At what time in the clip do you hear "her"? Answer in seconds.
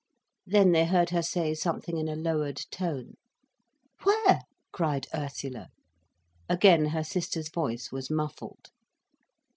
1.11-1.21, 6.85-7.03